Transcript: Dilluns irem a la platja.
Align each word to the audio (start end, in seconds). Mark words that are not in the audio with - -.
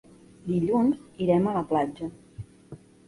Dilluns 0.45 1.21
irem 1.25 1.45
a 1.49 1.53
la 1.59 1.63
platja. 1.75 2.09